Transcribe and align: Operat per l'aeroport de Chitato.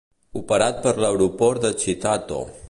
Operat 0.39 0.79
per 0.87 0.93
l'aeroport 1.03 1.63
de 1.67 1.73
Chitato. 1.85 2.45